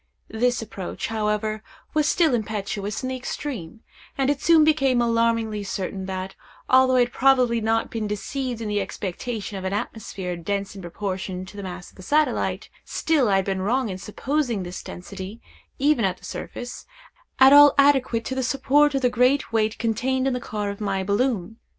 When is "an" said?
9.63-9.73